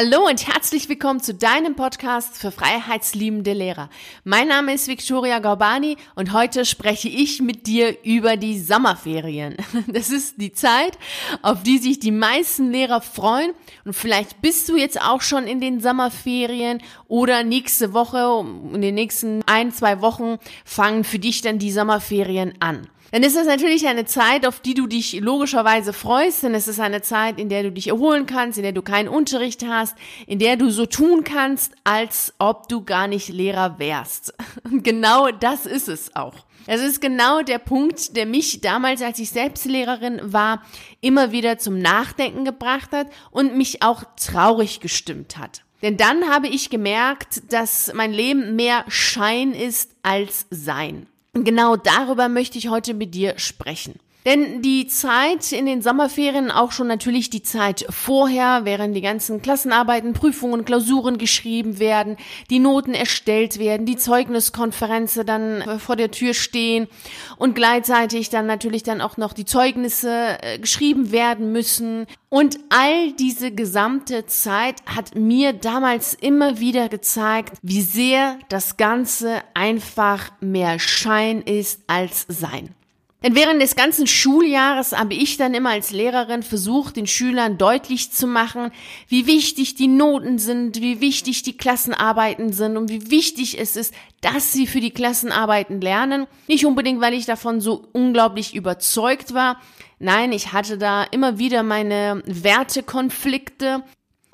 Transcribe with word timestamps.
Hallo 0.00 0.28
und 0.28 0.46
herzlich 0.46 0.88
willkommen 0.88 1.18
zu 1.18 1.34
deinem 1.34 1.74
Podcast 1.74 2.38
für 2.38 2.52
freiheitsliebende 2.52 3.52
Lehrer. 3.52 3.90
Mein 4.22 4.46
Name 4.46 4.72
ist 4.72 4.86
Victoria 4.86 5.40
Gorbani 5.40 5.96
und 6.14 6.32
heute 6.32 6.64
spreche 6.64 7.08
ich 7.08 7.42
mit 7.42 7.66
dir 7.66 7.96
über 8.04 8.36
die 8.36 8.60
Sommerferien. 8.60 9.56
Das 9.88 10.10
ist 10.10 10.40
die 10.40 10.52
Zeit, 10.52 10.96
auf 11.42 11.64
die 11.64 11.78
sich 11.78 11.98
die 11.98 12.12
meisten 12.12 12.70
Lehrer 12.70 13.00
freuen 13.00 13.50
und 13.84 13.92
vielleicht 13.92 14.40
bist 14.40 14.68
du 14.68 14.76
jetzt 14.76 15.00
auch 15.00 15.20
schon 15.20 15.48
in 15.48 15.60
den 15.60 15.80
Sommerferien 15.80 16.80
oder 17.08 17.42
nächste 17.42 17.92
Woche, 17.92 18.46
in 18.72 18.80
den 18.80 18.94
nächsten 18.94 19.42
ein, 19.46 19.72
zwei 19.72 20.00
Wochen 20.00 20.38
fangen 20.64 21.02
für 21.02 21.18
dich 21.18 21.42
dann 21.42 21.58
die 21.58 21.72
Sommerferien 21.72 22.54
an. 22.60 22.86
Dann 23.10 23.22
ist 23.22 23.36
es 23.36 23.46
natürlich 23.46 23.86
eine 23.86 24.04
Zeit, 24.04 24.46
auf 24.46 24.60
die 24.60 24.74
du 24.74 24.86
dich 24.86 25.20
logischerweise 25.20 25.92
freust, 25.92 26.42
denn 26.42 26.54
es 26.54 26.68
ist 26.68 26.78
eine 26.78 27.00
Zeit, 27.00 27.40
in 27.40 27.48
der 27.48 27.62
du 27.62 27.72
dich 27.72 27.88
erholen 27.88 28.26
kannst, 28.26 28.58
in 28.58 28.64
der 28.64 28.72
du 28.72 28.82
keinen 28.82 29.08
Unterricht 29.08 29.64
hast, 29.66 29.96
in 30.26 30.38
der 30.38 30.56
du 30.56 30.70
so 30.70 30.84
tun 30.84 31.24
kannst, 31.24 31.72
als 31.84 32.34
ob 32.38 32.68
du 32.68 32.84
gar 32.84 33.06
nicht 33.06 33.28
Lehrer 33.28 33.78
wärst. 33.78 34.34
Und 34.64 34.84
genau 34.84 35.30
das 35.30 35.64
ist 35.64 35.88
es 35.88 36.14
auch. 36.16 36.34
Es 36.66 36.82
ist 36.82 37.00
genau 37.00 37.40
der 37.40 37.58
Punkt, 37.58 38.14
der 38.14 38.26
mich 38.26 38.60
damals, 38.60 39.00
als 39.00 39.18
ich 39.18 39.30
selbst 39.30 39.64
Lehrerin 39.64 40.20
war, 40.22 40.62
immer 41.00 41.32
wieder 41.32 41.56
zum 41.56 41.78
Nachdenken 41.78 42.44
gebracht 42.44 42.92
hat 42.92 43.06
und 43.30 43.56
mich 43.56 43.82
auch 43.82 44.04
traurig 44.20 44.80
gestimmt 44.80 45.38
hat. 45.38 45.62
Denn 45.80 45.96
dann 45.96 46.28
habe 46.28 46.48
ich 46.48 46.68
gemerkt, 46.68 47.52
dass 47.52 47.90
mein 47.94 48.12
Leben 48.12 48.54
mehr 48.54 48.84
Schein 48.88 49.52
ist 49.52 49.92
als 50.02 50.46
Sein. 50.50 51.06
Und 51.38 51.44
genau 51.44 51.76
darüber 51.76 52.28
möchte 52.28 52.58
ich 52.58 52.68
heute 52.68 52.94
mit 52.94 53.14
dir 53.14 53.38
sprechen. 53.38 53.94
Denn 54.26 54.62
die 54.62 54.88
Zeit 54.88 55.52
in 55.52 55.64
den 55.64 55.80
Sommerferien, 55.80 56.50
auch 56.50 56.72
schon 56.72 56.88
natürlich 56.88 57.30
die 57.30 57.42
Zeit 57.42 57.86
vorher, 57.88 58.64
während 58.64 58.96
die 58.96 59.00
ganzen 59.00 59.40
Klassenarbeiten, 59.40 60.12
Prüfungen, 60.12 60.64
Klausuren 60.64 61.18
geschrieben 61.18 61.78
werden, 61.78 62.16
die 62.50 62.58
Noten 62.58 62.94
erstellt 62.94 63.58
werden, 63.58 63.86
die 63.86 63.96
Zeugniskonferenzen 63.96 65.24
dann 65.24 65.60
äh, 65.60 65.78
vor 65.78 65.96
der 65.96 66.10
Tür 66.10 66.34
stehen 66.34 66.88
und 67.36 67.54
gleichzeitig 67.54 68.28
dann 68.28 68.46
natürlich 68.46 68.82
dann 68.82 69.00
auch 69.00 69.16
noch 69.16 69.32
die 69.32 69.44
Zeugnisse 69.44 70.38
äh, 70.42 70.58
geschrieben 70.58 71.12
werden 71.12 71.52
müssen. 71.52 72.06
Und 72.28 72.58
all 72.70 73.12
diese 73.12 73.52
gesamte 73.52 74.26
Zeit 74.26 74.82
hat 74.84 75.14
mir 75.14 75.52
damals 75.52 76.12
immer 76.14 76.58
wieder 76.58 76.88
gezeigt, 76.88 77.56
wie 77.62 77.82
sehr 77.82 78.38
das 78.48 78.76
Ganze 78.76 79.42
einfach 79.54 80.32
mehr 80.40 80.78
Schein 80.78 81.40
ist 81.40 81.80
als 81.86 82.26
Sein. 82.28 82.74
Denn 83.24 83.34
während 83.34 83.60
des 83.60 83.74
ganzen 83.74 84.06
Schuljahres 84.06 84.92
habe 84.92 85.14
ich 85.14 85.36
dann 85.36 85.52
immer 85.52 85.70
als 85.70 85.90
Lehrerin 85.90 86.44
versucht, 86.44 86.94
den 86.94 87.08
Schülern 87.08 87.58
deutlich 87.58 88.12
zu 88.12 88.28
machen, 88.28 88.70
wie 89.08 89.26
wichtig 89.26 89.74
die 89.74 89.88
Noten 89.88 90.38
sind, 90.38 90.80
wie 90.80 91.00
wichtig 91.00 91.42
die 91.42 91.56
Klassenarbeiten 91.56 92.52
sind 92.52 92.76
und 92.76 92.90
wie 92.90 93.10
wichtig 93.10 93.58
es 93.58 93.74
ist, 93.74 93.92
dass 94.20 94.52
sie 94.52 94.68
für 94.68 94.78
die 94.78 94.92
Klassenarbeiten 94.92 95.80
lernen. 95.80 96.28
Nicht 96.46 96.64
unbedingt, 96.64 97.00
weil 97.00 97.12
ich 97.14 97.26
davon 97.26 97.60
so 97.60 97.88
unglaublich 97.92 98.54
überzeugt 98.54 99.34
war. 99.34 99.60
Nein, 99.98 100.30
ich 100.30 100.52
hatte 100.52 100.78
da 100.78 101.02
immer 101.02 101.40
wieder 101.40 101.64
meine 101.64 102.22
Wertekonflikte 102.24 103.82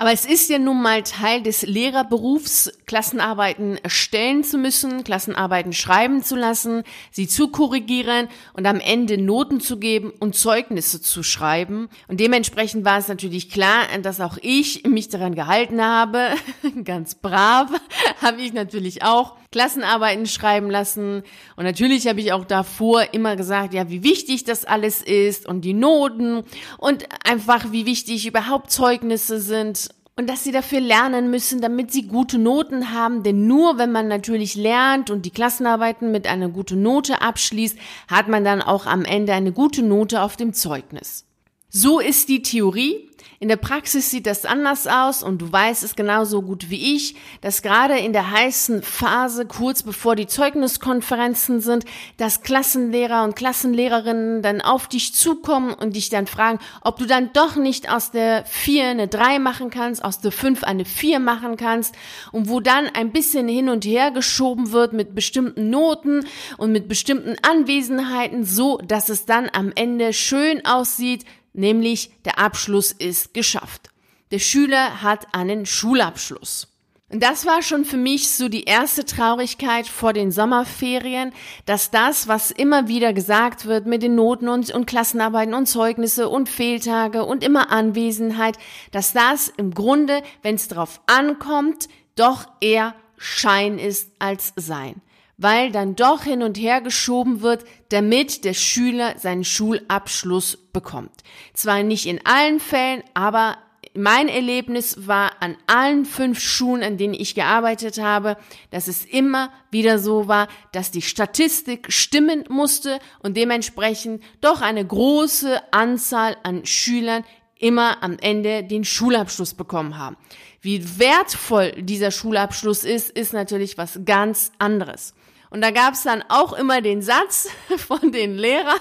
aber 0.05 0.13
es 0.13 0.27
ist 0.27 0.51
ja 0.51 0.59
nun 0.59 0.83
mal 0.83 1.03
Teil 1.03 1.43
des 1.43 1.63
Lehrerberufs, 1.63 2.71
Klassenarbeiten 2.85 3.79
erstellen 3.79 4.45
zu 4.45 4.59
müssen, 4.59 5.03
Klassenarbeiten 5.03 5.73
schreiben 5.73 6.23
zu 6.23 6.37
lassen, 6.37 6.83
sie 7.11 7.27
zu 7.27 7.49
korrigieren 7.49 8.29
und 8.53 8.67
am 8.67 8.81
Ende 8.81 9.17
Noten 9.17 9.61
zu 9.61 9.79
geben 9.79 10.13
und 10.21 10.35
Zeugnisse 10.35 11.01
zu 11.01 11.23
schreiben. 11.23 11.89
Und 12.07 12.21
dementsprechend 12.21 12.85
war 12.85 12.99
es 12.99 13.09
natürlich 13.09 13.49
klar, 13.49 13.87
dass 14.03 14.21
auch 14.21 14.37
ich 14.43 14.87
mich 14.87 15.09
daran 15.09 15.35
gehalten 15.35 15.83
habe. 15.83 16.35
Ganz 16.85 17.15
brav 17.15 17.71
habe 18.21 18.43
ich 18.43 18.53
natürlich 18.53 19.05
auch 19.05 19.37
Klassenarbeiten 19.53 20.27
schreiben 20.27 20.69
lassen. 20.69 21.23
Und 21.57 21.65
natürlich 21.65 22.09
habe 22.09 22.21
ich 22.21 22.33
auch 22.33 22.45
davor 22.45 23.15
immer 23.15 23.37
gesagt, 23.37 23.73
ja, 23.73 23.89
wie 23.89 24.03
wichtig 24.03 24.45
das 24.45 24.67
alles 24.67 25.01
ist 25.01 25.47
und 25.47 25.63
die 25.63 25.73
Noten 25.73 26.43
und 26.77 27.07
einfach 27.25 27.73
wie 27.73 27.87
wichtig 27.87 28.27
überhaupt 28.27 28.71
Zeugnisse 28.71 29.41
sind 29.41 29.94
und 30.17 30.29
dass 30.29 30.45
sie 30.45 30.53
dafür 30.53 30.81
lernen 30.81 31.31
müssen, 31.31 31.61
damit 31.61 31.93
sie 31.93 32.07
gute 32.07 32.39
Noten 32.39 32.93
haben. 32.93 33.23
Denn 33.23 33.47
nur 33.47 33.79
wenn 33.79 33.91
man 33.91 34.09
natürlich 34.09 34.55
lernt 34.55 35.11
und 35.11 35.27
die 35.27 35.31
Klassenarbeiten 35.31 36.13
mit 36.13 36.27
einer 36.27 36.49
guten 36.49 36.83
Note 36.83 37.21
abschließt, 37.21 37.77
hat 38.09 38.29
man 38.29 38.45
dann 38.45 38.63
auch 38.63 38.87
am 38.87 39.05
Ende 39.05 39.33
eine 39.33 39.53
gute 39.53 39.83
Note 39.83 40.23
auf 40.23 40.37
dem 40.37 40.53
Zeugnis. 40.53 41.25
So 41.69 41.99
ist 41.99 42.29
die 42.29 42.43
Theorie. 42.43 43.11
In 43.41 43.49
der 43.49 43.57
Praxis 43.57 44.11
sieht 44.11 44.27
das 44.27 44.45
anders 44.45 44.87
aus 44.87 45.23
und 45.23 45.43
du 45.43 45.51
weißt 45.51 45.83
es 45.83 45.97
genauso 45.97 46.43
gut 46.43 46.71
wie 46.71 46.95
ich, 46.95 47.17
dass 47.41 47.63
gerade 47.63 47.99
in 47.99 48.13
der 48.13 48.31
heißen 48.31 48.83
Phase, 48.83 49.45
kurz 49.45 49.83
bevor 49.83 50.15
die 50.15 50.27
Zeugniskonferenzen 50.27 51.61
sind, 51.61 51.85
dass 52.17 52.43
Klassenlehrer 52.43 53.25
und 53.25 53.35
Klassenlehrerinnen 53.35 54.43
dann 54.43 54.61
auf 54.61 54.89
dich 54.89 55.15
zukommen 55.15 55.75
und 55.75 55.97
dich 55.97 56.11
dann 56.11 56.27
fragen, 56.27 56.61
ob 56.83 56.99
du 56.99 57.07
dann 57.07 57.31
doch 57.33 57.57
nicht 57.57 57.91
aus 57.91 58.13
der 58.13 58.45
vier 58.45 58.85
eine 58.85 59.09
drei 59.09 59.39
machen 59.39 59.71
kannst, 59.71 60.05
aus 60.05 60.21
der 60.21 60.33
fünf 60.33 60.63
eine 60.63 60.85
vier 60.85 61.19
machen 61.19 61.57
kannst 61.57 61.95
und 62.31 62.49
wo 62.49 62.61
dann 62.61 62.87
ein 62.87 63.11
bisschen 63.11 63.49
hin 63.49 63.69
und 63.69 63.85
her 63.85 64.13
geschoben 64.13 64.71
wird 64.71 64.93
mit 64.93 65.15
bestimmten 65.15 65.71
Noten 65.71 66.25
und 66.57 66.71
mit 66.71 66.89
bestimmten 66.89 67.37
Anwesenheiten, 67.43 68.45
so 68.45 68.79
dass 68.79 69.09
es 69.09 69.27
dann 69.27 69.51
am 69.53 69.73
Ende 69.75 70.13
schön 70.13 70.65
aussieht, 70.65 71.25
nämlich 71.55 72.11
der 72.25 72.39
Abschluss 72.39 72.93
ist 72.93 73.33
geschafft. 73.33 73.91
Der 74.31 74.39
Schüler 74.39 75.03
hat 75.03 75.35
einen 75.35 75.65
Schulabschluss. 75.65 76.69
Und 77.11 77.23
das 77.23 77.47
war 77.47 77.63
schon 77.63 77.85
für 77.85 77.97
mich 77.97 78.31
so 78.31 78.49
die 78.49 78.65
erste 78.65 79.05
Traurigkeit 79.05 79.87
vor 79.87 80.13
den 80.13 80.33
Sommerferien, 80.33 81.33
dass 81.65 81.91
das, 81.91 82.27
was 82.27 82.51
immer 82.51 82.89
wieder 82.89 83.13
gesagt 83.13 83.67
wird 83.67 83.87
mit 83.87 84.03
den 84.03 84.17
Noten 84.17 84.49
und, 84.49 84.71
und 84.73 84.87
Klassenarbeiten 84.87 85.55
und 85.55 85.67
Zeugnisse 85.67 86.29
und 86.29 86.49
Fehltage 86.49 87.25
und 87.25 87.45
immer 87.45 87.71
Anwesenheit, 87.71 88.59
dass 88.91 89.13
das 89.13 89.49
im 89.57 89.73
Grunde, 89.73 90.23
wenn 90.43 90.57
es 90.57 90.67
drauf 90.67 91.01
ankommt, 91.07 91.89
doch 92.17 92.47
eher 92.61 92.95
Schein 93.17 93.79
ist 93.79 94.11
als 94.19 94.53
Sein 94.57 95.01
weil 95.37 95.73
dann 95.73 95.97
doch 95.97 96.25
hin 96.25 96.43
und 96.43 96.59
her 96.59 96.81
geschoben 96.81 97.41
wird, 97.41 97.65
damit 97.89 98.45
der 98.45 98.55
Schüler 98.55 99.19
seinen 99.19 99.45
Schulabschluss 99.45 100.57
bekommt. 100.73 101.23
Zwar 101.53 101.83
nicht 101.83 102.07
in 102.07 102.25
allen 102.25 102.61
Fällen, 102.61 103.03
aber 103.15 103.59
mein 103.97 104.29
Erlebnis 104.29 105.07
war 105.07 105.31
an 105.41 105.57
allen 105.69 106.05
fünf 106.05 106.41
Schulen, 106.41 106.83
an 106.83 106.97
denen 106.97 107.15
ich 107.15 107.37
gearbeitet 107.37 107.99
habe, 107.99 108.37
dass 108.71 108.89
es 108.89 109.05
immer 109.05 109.53
wieder 109.71 110.01
so 110.01 110.27
war, 110.27 110.49
dass 110.73 110.91
die 110.91 111.03
Statistik 111.03 111.93
stimmen 111.93 112.45
musste 112.49 112.99
und 113.21 113.37
dementsprechend 113.37 114.23
doch 114.41 114.63
eine 114.63 114.85
große 114.85 115.61
Anzahl 115.73 116.37
an 116.43 116.67
Schülern 116.67 117.25
immer 117.57 118.03
am 118.03 118.19
Ende 118.21 118.65
den 118.65 118.85
Schulabschluss 118.85 119.55
bekommen 119.55 119.97
haben. 119.97 120.17
Wie 120.61 120.99
wertvoll 120.99 121.71
dieser 121.79 122.11
Schulabschluss 122.11 122.85
ist, 122.85 123.11
ist 123.11 123.33
natürlich 123.33 123.79
was 123.79 124.01
ganz 124.05 124.51
anderes. 124.59 125.15
Und 125.55 125.61
da 125.61 125.71
gab's 125.71 126.03
dann 126.03 126.25
auch 126.31 126.53
immer 126.53 126.81
den 126.81 127.01
Satz 127.01 127.49
von 127.77 128.11
den 128.11 128.37
Lehrern, 128.37 128.81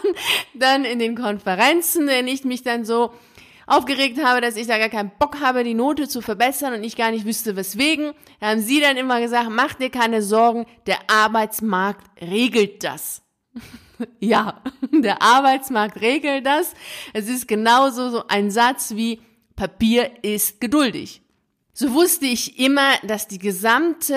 dann 0.56 0.86
in 0.86 0.98
den 0.98 1.16
Konferenzen, 1.16 2.08
wenn 2.08 2.28
ich 2.28 2.46
mich 2.46 2.64
dann 2.64 2.84
so 2.84 3.14
aufgeregt 3.68 4.18
habe, 4.24 4.42
dass 4.42 4.56
ich 4.56 4.66
da 4.66 4.80
gar 4.80 4.90
keinen 4.90 5.12
Bock 5.20 5.40
habe, 5.40 5.64
die 5.64 5.76
Note 5.76 6.08
zu 6.08 6.20
verbessern 6.20 6.74
und 6.74 6.84
ich 6.84 6.96
gar 6.96 7.12
nicht 7.12 7.28
wüsste, 7.28 7.56
weswegen. 7.56 8.14
Da 8.40 8.48
haben 8.48 8.60
sie 8.60 8.82
dann 8.82 8.98
immer 8.98 9.22
gesagt, 9.22 9.52
mach 9.52 9.76
dir 9.76 9.92
keine 9.92 10.24
Sorgen, 10.24 10.66
der 10.88 10.98
Arbeitsmarkt 11.12 12.08
regelt 12.20 12.84
das. 12.84 13.22
ja, 14.20 14.64
der 14.92 15.22
Arbeitsmarkt 15.22 16.02
regelt 16.02 16.44
das. 16.44 16.74
Es 17.14 17.30
ist 17.30 17.48
genauso 17.48 18.10
so 18.10 18.24
ein 18.30 18.50
Satz 18.50 18.96
wie 18.96 19.22
Papier 19.56 20.10
ist 20.24 20.60
geduldig. 20.60 21.22
So 21.72 21.94
wusste 21.94 22.26
ich 22.26 22.58
immer, 22.58 22.94
dass 23.04 23.28
die 23.28 23.40
gesamte 23.40 24.16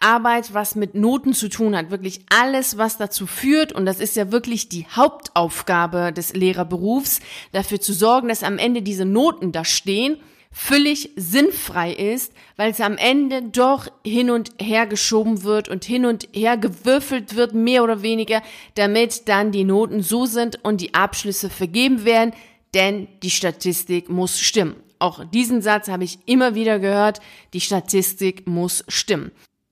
Arbeit, 0.00 0.54
was 0.54 0.74
mit 0.74 0.94
Noten 0.94 1.34
zu 1.34 1.48
tun 1.48 1.76
hat, 1.76 1.90
wirklich 1.90 2.20
alles, 2.30 2.78
was 2.78 2.96
dazu 2.96 3.26
führt, 3.26 3.72
und 3.72 3.86
das 3.86 4.00
ist 4.00 4.16
ja 4.16 4.32
wirklich 4.32 4.68
die 4.68 4.86
Hauptaufgabe 4.86 6.12
des 6.12 6.32
Lehrerberufs, 6.34 7.20
dafür 7.52 7.80
zu 7.80 7.92
sorgen, 7.92 8.28
dass 8.28 8.42
am 8.42 8.58
Ende 8.58 8.82
diese 8.82 9.04
Noten 9.04 9.52
da 9.52 9.64
stehen, 9.64 10.16
völlig 10.52 11.10
sinnfrei 11.16 11.92
ist, 11.92 12.32
weil 12.56 12.72
es 12.72 12.80
am 12.80 12.96
Ende 12.96 13.42
doch 13.42 13.86
hin 14.04 14.30
und 14.30 14.50
her 14.60 14.86
geschoben 14.86 15.44
wird 15.44 15.68
und 15.68 15.84
hin 15.84 16.06
und 16.06 16.28
her 16.32 16.56
gewürfelt 16.56 17.36
wird, 17.36 17.54
mehr 17.54 17.84
oder 17.84 18.02
weniger, 18.02 18.42
damit 18.74 19.28
dann 19.28 19.52
die 19.52 19.64
Noten 19.64 20.02
so 20.02 20.26
sind 20.26 20.64
und 20.64 20.80
die 20.80 20.94
Abschlüsse 20.94 21.50
vergeben 21.50 22.04
werden, 22.04 22.32
denn 22.74 23.06
die 23.22 23.30
Statistik 23.30 24.08
muss 24.08 24.40
stimmen. 24.40 24.76
Auch 24.98 25.24
diesen 25.24 25.62
Satz 25.62 25.88
habe 25.88 26.04
ich 26.04 26.18
immer 26.26 26.54
wieder 26.54 26.78
gehört, 26.78 27.20
die 27.52 27.60
Statistik 27.60 28.46
muss 28.46 28.84
stimmen. 28.88 29.30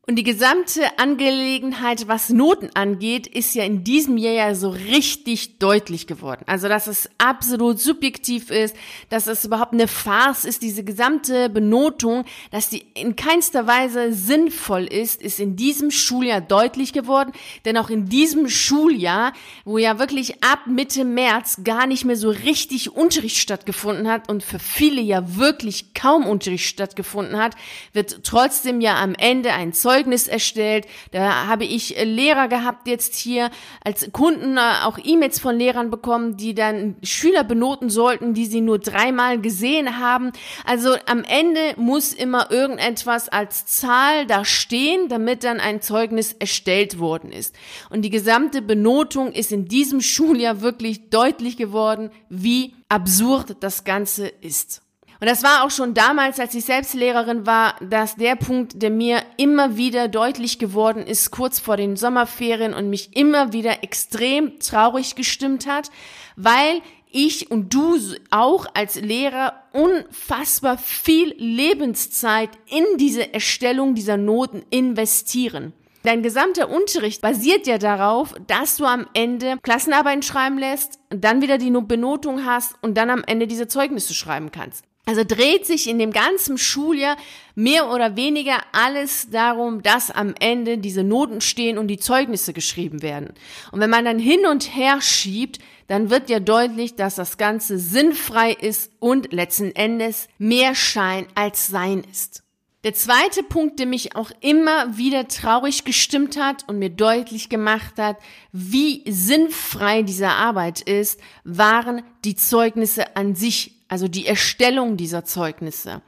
Und 0.08 0.16
die 0.16 0.22
gesamte 0.22 0.99
Angelegenheit, 0.99 2.08
was 2.08 2.31
Noten 2.31 2.70
angeht, 2.72 3.26
ist 3.26 3.55
ja 3.55 3.64
in 3.64 3.84
diesem 3.84 4.16
Jahr 4.16 4.32
ja 4.32 4.55
so 4.55 4.70
richtig 4.70 5.58
deutlich 5.58 6.06
geworden. 6.06 6.44
Also, 6.46 6.66
dass 6.66 6.87
es 6.87 7.10
absolut 7.19 7.78
subjektiv 7.78 8.50
ist, 8.50 8.75
dass 9.10 9.26
es 9.26 9.44
überhaupt 9.44 9.75
eine 9.75 9.87
Farce 9.87 10.46
ist, 10.46 10.62
diese 10.62 10.82
gesamte 10.82 11.50
Benotung, 11.50 12.25
dass 12.50 12.70
die 12.70 12.87
in 12.94 13.16
keinster 13.16 13.66
Weise 13.66 14.14
sinnvoll 14.14 14.84
ist, 14.84 15.20
ist 15.20 15.40
in 15.40 15.56
diesem 15.56 15.90
Schuljahr 15.90 16.40
deutlich 16.40 16.94
geworden. 16.94 17.32
Denn 17.66 17.76
auch 17.76 17.90
in 17.90 18.06
diesem 18.06 18.49
Schuljahr, 18.49 19.34
wo 19.66 19.76
ja 19.76 19.99
wirklich 19.99 20.43
ab 20.43 20.60
Mitte 20.69 21.05
März 21.05 21.60
gar 21.64 21.87
nicht 21.87 22.06
mehr 22.06 22.16
so 22.16 22.31
richtig 22.31 22.96
Unterricht 22.96 23.37
stattgefunden 23.37 24.08
hat 24.08 24.31
und 24.31 24.43
für 24.43 24.58
viele 24.58 25.02
ja 25.02 25.37
wirklich 25.37 25.93
kaum 25.93 26.25
Unterricht 26.25 26.64
stattgefunden 26.64 27.37
hat, 27.38 27.56
wird 27.93 28.25
trotzdem 28.25 28.81
ja 28.81 28.96
am 29.02 29.14
Ende 29.14 29.52
ein 29.52 29.75
Zeug 29.75 29.97
Zeugnis 29.98 30.28
erstellt. 30.28 30.86
Da 31.10 31.46
habe 31.46 31.64
ich 31.64 31.98
äh, 31.98 32.04
Lehrer 32.04 32.46
gehabt 32.46 32.86
jetzt 32.86 33.16
hier 33.16 33.50
als 33.84 34.10
Kunden 34.12 34.56
äh, 34.56 34.84
auch 34.84 34.96
E-Mails 35.02 35.40
von 35.40 35.58
Lehrern 35.58 35.90
bekommen, 35.90 36.36
die 36.36 36.54
dann 36.54 36.96
Schüler 37.02 37.42
benoten 37.42 37.90
sollten, 37.90 38.32
die 38.32 38.46
sie 38.46 38.60
nur 38.60 38.78
dreimal 38.78 39.40
gesehen 39.40 39.98
haben. 39.98 40.30
Also 40.64 40.94
am 41.06 41.24
Ende 41.24 41.74
muss 41.76 42.12
immer 42.12 42.50
irgendetwas 42.52 43.28
als 43.28 43.66
Zahl 43.66 44.26
da 44.26 44.44
stehen, 44.44 45.08
damit 45.08 45.42
dann 45.42 45.58
ein 45.58 45.82
Zeugnis 45.82 46.32
erstellt 46.32 47.00
worden 47.00 47.32
ist. 47.32 47.56
Und 47.90 48.02
die 48.02 48.10
gesamte 48.10 48.62
Benotung 48.62 49.32
ist 49.32 49.50
in 49.50 49.64
diesem 49.64 50.00
Schuljahr 50.08 50.60
wirklich 50.60 51.10
deutlich 51.10 51.56
geworden, 51.56 52.10
wie 52.28 52.74
absurd 52.88 53.56
das 53.60 53.82
Ganze 53.82 54.28
ist. 54.28 54.82
Und 55.20 55.29
das 55.29 55.43
war 55.43 55.65
auch 55.65 55.70
schon 55.70 55.94
damals, 55.94 56.38
als 56.38 56.55
ich 56.55 56.65
selbst 56.65 56.94
Lehrerin 56.94 57.44
war, 57.44 57.75
dass 57.81 58.15
der 58.15 58.37
Punkt, 58.37 58.82
der 58.82 58.91
mir 58.91 59.23
immer 59.37 59.76
wieder 59.76 60.06
deutlich 60.06 60.59
geworden 60.59 61.05
ist, 61.05 61.32
kurz 61.32 61.59
vor 61.59 61.76
den 61.76 61.97
Sommerferien 61.97 62.73
und 62.73 62.88
mich 62.88 63.17
immer 63.17 63.53
wieder 63.53 63.82
extrem 63.82 64.61
traurig 64.61 65.17
gestimmt 65.17 65.67
hat, 65.67 65.91
weil 66.37 66.82
ich 67.11 67.50
und 67.50 67.73
du 67.75 67.99
auch 68.31 68.67
als 68.75 69.00
Lehrer 69.00 69.55
unfassbar 69.73 70.79
viel 70.79 71.35
Lebenszeit 71.38 72.50
in 72.67 72.85
diese 72.99 73.32
Erstellung 73.32 73.94
dieser 73.94 74.17
Noten 74.17 74.62
investieren. 74.70 75.73
Dein 76.05 76.23
gesamter 76.23 76.70
Unterricht 76.70 77.20
basiert 77.20 77.67
ja 77.67 77.79
darauf, 77.79 78.35
dass 78.47 78.76
du 78.76 78.85
am 78.85 79.06
Ende 79.15 79.59
Klassenarbeiten 79.62 80.23
schreiben 80.23 80.59
lässt, 80.59 81.00
dann 81.11 81.43
wieder 81.43 81.59
die 81.59 81.70
Benotung 81.70 82.44
hast 82.44 82.76
und 82.82 82.97
dann 82.97 83.11
am 83.11 83.25
Ende 83.26 83.47
diese 83.47 83.67
Zeugnisse 83.67 84.15
schreiben 84.15 84.53
kannst. 84.53 84.85
Also 85.08 85.25
dreht 85.25 85.64
sich 85.64 85.88
in 85.88 85.99
dem 85.99 86.10
ganzen 86.10 86.58
Schuljahr 86.58 87.16
mehr 87.55 87.90
oder 87.90 88.14
weniger 88.14 88.58
alles 88.72 89.31
darum, 89.31 89.81
dass 89.81 90.10
am 90.10 90.34
Ende 90.38 90.76
diese 90.76 91.02
Noten 91.02 91.40
stehen 91.40 91.78
und 91.78 91.88
die 91.88 91.99
Zeugnisse 91.99 92.52
geschrieben 92.52 93.00
werden. 93.00 93.32
Und 93.72 93.81
wenn 93.81 93.88
man 93.88 94.05
dann 94.05 94.19
hin 94.19 94.44
und 94.44 94.76
her 94.76 95.00
schiebt, 95.00 95.60
dann 95.87 96.10
wird 96.10 96.28
ja 96.28 96.40
deutlich, 96.40 96.94
dass 96.94 97.14
das 97.14 97.38
Ganze 97.38 97.78
sinnfrei 97.78 98.52
ist 98.52 98.93
und 98.99 99.32
letzten 99.32 99.75
Endes 99.75 100.28
mehr 100.37 100.75
Schein 100.75 101.26
als 101.34 101.69
Sein 101.69 102.05
ist. 102.12 102.43
Der 102.84 102.93
zweite 102.93 103.43
Punkt, 103.43 103.78
der 103.78 103.87
mich 103.87 104.14
auch 104.14 104.31
immer 104.43 104.99
wieder 104.99 105.26
traurig 105.26 105.84
gestimmt 105.84 106.38
hat 106.38 106.69
und 106.69 106.78
mir 106.78 106.90
deutlich 106.90 107.49
gemacht 107.49 107.94
hat, 107.96 108.19
wie 108.52 109.10
sinnfrei 109.10 110.02
diese 110.02 110.28
Arbeit 110.28 110.82
ist, 110.82 111.19
waren 111.44 112.02
die 112.26 112.37
Zeugnisse 112.37 113.16
an 113.16 113.34
sich 113.34 113.77
also 113.88 114.06
die 114.06 114.26
Erstellung 114.26 114.96
dieser 114.96 115.25
Zeugnisse, 115.25 116.02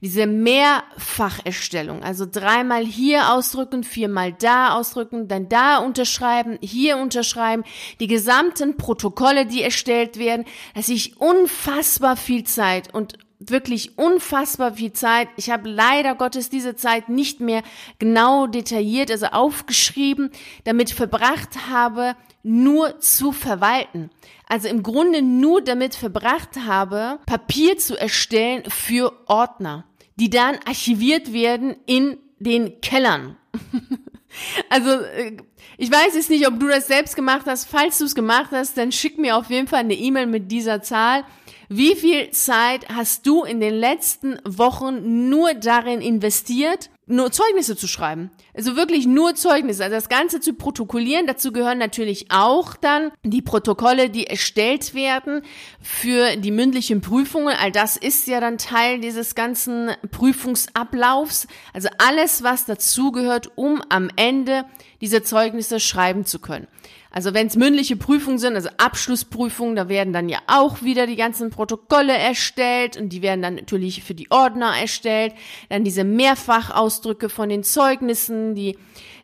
diese 0.00 0.26
Mehrfacherstellung, 0.26 2.02
also 2.02 2.26
dreimal 2.30 2.84
hier 2.84 3.32
ausdrücken, 3.32 3.84
viermal 3.84 4.32
da 4.32 4.74
ausdrücken, 4.74 5.28
dann 5.28 5.48
da 5.48 5.78
unterschreiben, 5.78 6.58
hier 6.60 6.96
unterschreiben, 6.96 7.64
die 8.00 8.08
gesamten 8.08 8.76
Protokolle, 8.76 9.46
die 9.46 9.62
erstellt 9.62 10.18
werden, 10.18 10.44
dass 10.74 10.88
ich 10.88 11.20
unfassbar 11.20 12.16
viel 12.16 12.44
Zeit 12.44 12.92
und 12.92 13.18
wirklich 13.40 13.98
unfassbar 13.98 14.74
viel 14.74 14.92
Zeit. 14.92 15.28
Ich 15.36 15.50
habe 15.50 15.68
leider 15.68 16.14
Gottes 16.14 16.50
diese 16.50 16.76
Zeit 16.76 17.08
nicht 17.08 17.40
mehr 17.40 17.62
genau 17.98 18.46
detailliert, 18.46 19.10
also 19.10 19.26
aufgeschrieben, 19.26 20.30
damit 20.64 20.90
verbracht 20.90 21.68
habe, 21.68 22.14
nur 22.42 23.00
zu 23.00 23.32
verwalten. 23.32 24.10
Also 24.46 24.68
im 24.68 24.82
Grunde 24.82 25.22
nur 25.22 25.62
damit 25.62 25.94
verbracht 25.94 26.60
habe, 26.66 27.18
Papier 27.26 27.78
zu 27.78 27.98
erstellen 27.98 28.64
für 28.68 29.12
Ordner, 29.26 29.84
die 30.16 30.28
dann 30.30 30.56
archiviert 30.66 31.32
werden 31.32 31.76
in 31.86 32.18
den 32.38 32.80
Kellern. 32.80 33.36
also 34.68 34.90
äh, 34.90 35.36
ich 35.78 35.90
weiß 35.90 36.14
jetzt 36.14 36.28
nicht, 36.28 36.46
ob 36.46 36.60
du 36.60 36.68
das 36.68 36.88
selbst 36.88 37.16
gemacht 37.16 37.46
hast. 37.46 37.64
Falls 37.64 37.98
du 37.98 38.04
es 38.04 38.14
gemacht 38.14 38.50
hast, 38.52 38.76
dann 38.76 38.92
schick 38.92 39.18
mir 39.18 39.36
auf 39.36 39.48
jeden 39.48 39.66
Fall 39.66 39.80
eine 39.80 39.94
E-Mail 39.94 40.26
mit 40.26 40.52
dieser 40.52 40.82
Zahl. 40.82 41.24
Wie 41.72 41.94
viel 41.94 42.32
Zeit 42.32 42.88
hast 42.88 43.28
du 43.28 43.44
in 43.44 43.60
den 43.60 43.74
letzten 43.74 44.40
Wochen 44.44 45.28
nur 45.30 45.54
darin 45.54 46.00
investiert, 46.00 46.90
nur 47.06 47.30
Zeugnisse 47.30 47.76
zu 47.76 47.86
schreiben? 47.86 48.32
Also 48.60 48.76
wirklich 48.76 49.06
nur 49.06 49.34
Zeugnisse, 49.36 49.84
also 49.84 49.96
das 49.96 50.10
Ganze 50.10 50.38
zu 50.38 50.52
protokollieren. 50.52 51.26
Dazu 51.26 51.50
gehören 51.50 51.78
natürlich 51.78 52.26
auch 52.28 52.76
dann 52.76 53.10
die 53.22 53.40
Protokolle, 53.40 54.10
die 54.10 54.26
erstellt 54.26 54.92
werden 54.92 55.40
für 55.80 56.36
die 56.36 56.50
mündlichen 56.50 57.00
Prüfungen. 57.00 57.56
All 57.58 57.72
das 57.72 57.96
ist 57.96 58.26
ja 58.26 58.38
dann 58.38 58.58
Teil 58.58 59.00
dieses 59.00 59.34
ganzen 59.34 59.92
Prüfungsablaufs. 60.10 61.46
Also 61.72 61.88
alles, 61.96 62.42
was 62.42 62.66
dazugehört, 62.66 63.50
um 63.54 63.80
am 63.88 64.10
Ende 64.16 64.66
diese 65.00 65.22
Zeugnisse 65.22 65.80
schreiben 65.80 66.26
zu 66.26 66.38
können. 66.38 66.66
Also 67.12 67.34
wenn 67.34 67.48
es 67.48 67.56
mündliche 67.56 67.96
Prüfungen 67.96 68.38
sind, 68.38 68.54
also 68.54 68.68
Abschlussprüfungen, 68.76 69.74
da 69.74 69.88
werden 69.88 70.12
dann 70.12 70.28
ja 70.28 70.38
auch 70.46 70.82
wieder 70.82 71.08
die 71.08 71.16
ganzen 71.16 71.50
Protokolle 71.50 72.16
erstellt 72.16 72.96
und 72.96 73.08
die 73.08 73.20
werden 73.20 73.42
dann 73.42 73.56
natürlich 73.56 74.04
für 74.04 74.14
die 74.14 74.30
Ordner 74.30 74.76
erstellt. 74.80 75.34
Dann 75.68 75.82
diese 75.82 76.04
Mehrfachausdrücke 76.04 77.28
von 77.28 77.48
den 77.48 77.64
Zeugnissen, 77.64 78.49
die 78.54 78.78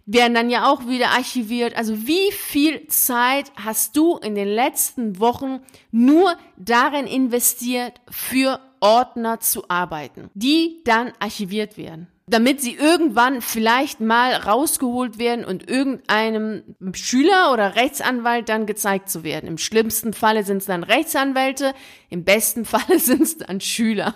werden 0.07 0.35
dann 0.35 0.51
ja 0.51 0.71
auch 0.71 0.87
wieder 0.87 1.11
archiviert. 1.11 1.77
Also 1.77 2.07
wie 2.07 2.31
viel 2.33 2.87
Zeit 2.87 3.53
hast 3.57 3.97
du 3.97 4.17
in 4.19 4.35
den 4.35 4.49
letzten 4.49 5.19
Wochen 5.19 5.61
nur 5.91 6.37
darin 6.57 7.07
investiert, 7.07 8.01
für 8.09 8.61
Ordner 8.81 9.41
zu 9.41 9.69
arbeiten, 9.69 10.31
die 10.35 10.83
dann 10.85 11.13
archiviert 11.19 11.77
werden? 11.77 12.09
damit 12.29 12.61
sie 12.61 12.75
irgendwann 12.75 13.41
vielleicht 13.41 14.01
mal 14.01 14.33
rausgeholt 14.35 15.19
werden 15.19 15.45
und 15.45 15.71
irgendeinem 15.71 16.65
Schüler 16.93 17.53
oder 17.53 17.77
Rechtsanwalt 17.77 18.49
dann 18.49 18.67
gezeigt 18.67 19.09
zu 19.09 19.23
werden. 19.23 19.47
Im 19.47 19.59
schlimmsten 19.59 20.13
Falle 20.13 20.43
sind 20.43 20.59
es 20.59 20.67
dann 20.67 20.83
Rechtsanwälte, 20.83 21.73
im 22.11 22.25
besten 22.25 22.65
Falle 22.65 22.99
sind 22.99 23.23
es 23.23 23.39
dann 23.39 23.61
Schüler. 23.61 24.15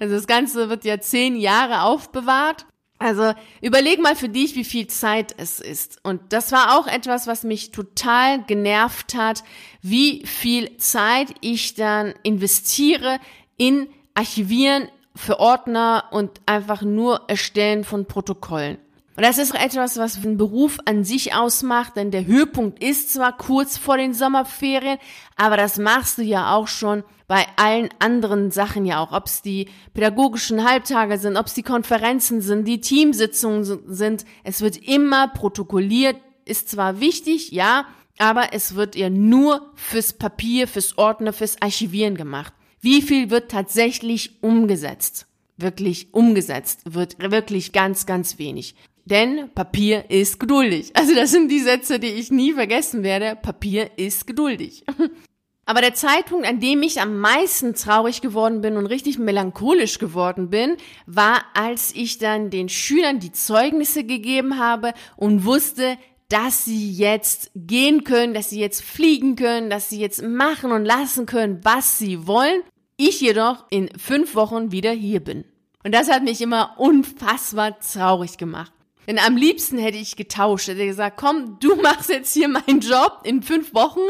Also 0.00 0.14
das 0.14 0.26
Ganze 0.26 0.68
wird 0.68 0.84
ja 0.84 0.98
zehn 1.00 1.36
Jahre 1.36 1.82
aufbewahrt. 1.82 2.66
Also 3.04 3.34
überleg 3.60 4.00
mal 4.00 4.16
für 4.16 4.30
dich, 4.30 4.56
wie 4.56 4.64
viel 4.64 4.86
Zeit 4.86 5.34
es 5.36 5.60
ist. 5.60 5.98
Und 6.04 6.32
das 6.32 6.52
war 6.52 6.78
auch 6.78 6.86
etwas, 6.86 7.26
was 7.26 7.42
mich 7.42 7.70
total 7.70 8.42
genervt 8.44 9.14
hat, 9.14 9.44
wie 9.82 10.24
viel 10.24 10.74
Zeit 10.78 11.34
ich 11.42 11.74
dann 11.74 12.14
investiere 12.22 13.18
in 13.58 13.88
Archivieren, 14.14 14.88
für 15.14 15.38
Ordner 15.38 16.06
und 16.12 16.40
einfach 16.46 16.80
nur 16.80 17.26
Erstellen 17.28 17.84
von 17.84 18.06
Protokollen. 18.06 18.78
Und 19.16 19.22
das 19.22 19.38
ist 19.38 19.54
etwas, 19.54 19.96
was 19.96 20.20
den 20.20 20.36
Beruf 20.36 20.78
an 20.86 21.04
sich 21.04 21.34
ausmacht, 21.34 21.96
denn 21.96 22.10
der 22.10 22.26
Höhepunkt 22.26 22.82
ist 22.82 23.12
zwar 23.12 23.36
kurz 23.36 23.78
vor 23.78 23.96
den 23.96 24.12
Sommerferien, 24.12 24.98
aber 25.36 25.56
das 25.56 25.78
machst 25.78 26.18
du 26.18 26.22
ja 26.22 26.54
auch 26.54 26.66
schon 26.66 27.04
bei 27.28 27.46
allen 27.56 27.90
anderen 28.00 28.50
Sachen 28.50 28.84
ja 28.84 28.98
auch, 28.98 29.12
ob 29.12 29.26
es 29.26 29.40
die 29.40 29.68
pädagogischen 29.94 30.68
Halbtage 30.68 31.18
sind, 31.18 31.36
ob 31.36 31.46
es 31.46 31.54
die 31.54 31.62
Konferenzen 31.62 32.40
sind, 32.40 32.66
die 32.66 32.80
Teamsitzungen 32.80 33.64
sind. 33.86 34.24
Es 34.42 34.60
wird 34.60 34.76
immer 34.76 35.28
protokolliert, 35.28 36.16
ist 36.44 36.68
zwar 36.68 37.00
wichtig, 37.00 37.52
ja, 37.52 37.86
aber 38.18 38.52
es 38.52 38.74
wird 38.74 38.96
ja 38.96 39.10
nur 39.10 39.72
fürs 39.74 40.12
Papier, 40.12 40.66
fürs 40.66 40.98
Ordner, 40.98 41.32
fürs 41.32 41.62
Archivieren 41.62 42.16
gemacht. 42.16 42.52
Wie 42.80 43.00
viel 43.00 43.30
wird 43.30 43.50
tatsächlich 43.50 44.42
umgesetzt? 44.42 45.26
Wirklich 45.56 46.12
umgesetzt 46.12 46.80
wird 46.84 47.16
wirklich 47.30 47.72
ganz, 47.72 48.06
ganz 48.06 48.38
wenig. 48.38 48.74
Denn 49.04 49.50
Papier 49.54 50.10
ist 50.10 50.40
geduldig. 50.40 50.90
Also 50.94 51.14
das 51.14 51.30
sind 51.30 51.50
die 51.50 51.60
Sätze, 51.60 51.98
die 51.98 52.08
ich 52.08 52.30
nie 52.30 52.52
vergessen 52.52 53.02
werde. 53.02 53.36
Papier 53.36 53.90
ist 53.96 54.26
geduldig. 54.26 54.84
Aber 55.66 55.80
der 55.80 55.94
Zeitpunkt, 55.94 56.46
an 56.46 56.60
dem 56.60 56.82
ich 56.82 57.00
am 57.00 57.18
meisten 57.18 57.74
traurig 57.74 58.20
geworden 58.20 58.60
bin 58.60 58.76
und 58.76 58.86
richtig 58.86 59.18
melancholisch 59.18 59.98
geworden 59.98 60.50
bin, 60.50 60.76
war, 61.06 61.42
als 61.54 61.94
ich 61.94 62.18
dann 62.18 62.50
den 62.50 62.68
Schülern 62.68 63.18
die 63.18 63.32
Zeugnisse 63.32 64.04
gegeben 64.04 64.58
habe 64.58 64.92
und 65.16 65.44
wusste, 65.46 65.96
dass 66.28 66.64
sie 66.64 66.90
jetzt 66.92 67.50
gehen 67.54 68.04
können, 68.04 68.34
dass 68.34 68.50
sie 68.50 68.60
jetzt 68.60 68.82
fliegen 68.82 69.36
können, 69.36 69.70
dass 69.70 69.88
sie 69.88 70.00
jetzt 70.00 70.22
machen 70.22 70.70
und 70.72 70.84
lassen 70.84 71.24
können, 71.24 71.60
was 71.62 71.98
sie 71.98 72.26
wollen 72.26 72.60
ich 72.96 73.20
jedoch 73.20 73.64
in 73.70 73.88
fünf 73.98 74.34
Wochen 74.34 74.72
wieder 74.72 74.92
hier 74.92 75.20
bin. 75.20 75.44
Und 75.84 75.92
das 75.94 76.10
hat 76.10 76.22
mich 76.22 76.40
immer 76.40 76.74
unfassbar 76.78 77.78
traurig 77.80 78.38
gemacht. 78.38 78.72
Denn 79.06 79.18
am 79.18 79.36
liebsten 79.36 79.78
hätte 79.78 79.98
ich 79.98 80.16
getauscht. 80.16 80.68
Hätte 80.68 80.86
gesagt, 80.86 81.16
komm, 81.16 81.58
du 81.60 81.76
machst 81.82 82.10
jetzt 82.10 82.32
hier 82.32 82.48
meinen 82.48 82.80
Job 82.80 83.20
in 83.24 83.42
fünf 83.42 83.74
Wochen 83.74 84.00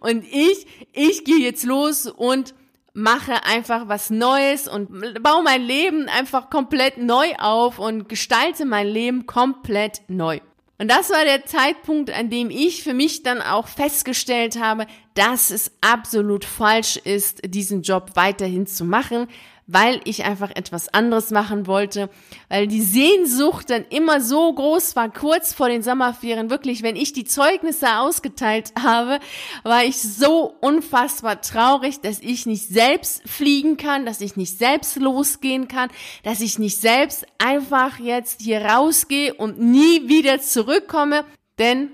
und 0.00 0.24
ich, 0.24 0.66
ich 0.92 1.24
gehe 1.24 1.38
jetzt 1.38 1.64
los 1.64 2.06
und 2.06 2.54
mache 2.92 3.44
einfach 3.44 3.88
was 3.88 4.10
Neues 4.10 4.66
und 4.66 5.22
baue 5.22 5.42
mein 5.42 5.62
Leben 5.62 6.08
einfach 6.08 6.50
komplett 6.50 6.98
neu 6.98 7.34
auf 7.38 7.78
und 7.78 8.08
gestalte 8.08 8.64
mein 8.64 8.88
Leben 8.88 9.26
komplett 9.26 10.02
neu. 10.08 10.40
Und 10.78 10.90
das 10.90 11.10
war 11.10 11.24
der 11.24 11.44
Zeitpunkt, 11.44 12.10
an 12.10 12.30
dem 12.30 12.48
ich 12.48 12.82
für 12.82 12.94
mich 12.94 13.22
dann 13.22 13.42
auch 13.42 13.68
festgestellt 13.68 14.58
habe, 14.58 14.86
dass 15.12 15.50
es 15.50 15.72
absolut 15.82 16.46
falsch 16.46 16.96
ist, 16.96 17.42
diesen 17.44 17.82
Job 17.82 18.12
weiterhin 18.14 18.66
zu 18.66 18.86
machen, 18.86 19.28
weil 19.72 20.00
ich 20.04 20.24
einfach 20.24 20.50
etwas 20.50 20.92
anderes 20.92 21.30
machen 21.30 21.66
wollte, 21.66 22.10
weil 22.48 22.66
die 22.66 22.82
Sehnsucht 22.82 23.70
dann 23.70 23.84
immer 23.90 24.20
so 24.20 24.52
groß 24.52 24.96
war, 24.96 25.10
kurz 25.10 25.54
vor 25.54 25.68
den 25.68 25.82
Sommerferien, 25.82 26.50
wirklich, 26.50 26.82
wenn 26.82 26.96
ich 26.96 27.12
die 27.12 27.24
Zeugnisse 27.24 27.98
ausgeteilt 27.98 28.72
habe, 28.80 29.20
war 29.62 29.84
ich 29.84 30.00
so 30.00 30.54
unfassbar 30.60 31.40
traurig, 31.40 32.00
dass 32.00 32.20
ich 32.20 32.46
nicht 32.46 32.68
selbst 32.68 33.28
fliegen 33.28 33.76
kann, 33.76 34.06
dass 34.06 34.20
ich 34.20 34.36
nicht 34.36 34.58
selbst 34.58 34.96
losgehen 34.96 35.68
kann, 35.68 35.90
dass 36.24 36.40
ich 36.40 36.58
nicht 36.58 36.78
selbst 36.78 37.24
einfach 37.38 37.98
jetzt 37.98 38.40
hier 38.40 38.62
rausgehe 38.62 39.34
und 39.34 39.60
nie 39.60 40.08
wieder 40.08 40.40
zurückkomme, 40.40 41.24
denn 41.58 41.90